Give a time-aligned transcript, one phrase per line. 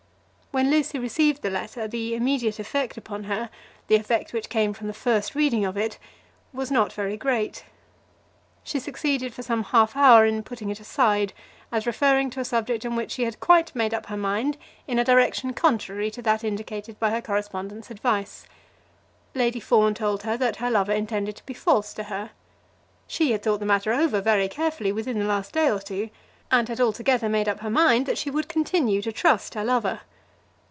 [0.53, 3.49] When Lucy received the letter, the immediate effect upon her,
[3.87, 5.97] the effect which came from the first reading of it,
[6.51, 7.63] was not very great.
[8.61, 11.31] She succeeded for some half hour in putting it aside,
[11.71, 14.57] as referring to a subject on which she had quite made up her mind
[14.89, 18.45] in a direction contrary to that indicated by her correspondent's advice.
[19.33, 22.31] Lady Fawn told her that her lover intended to be false to her.
[23.07, 26.09] She had thought the matter over very carefully within the last day or two,
[26.51, 30.01] and had altogether made up her mind that she would continue to trust her lover.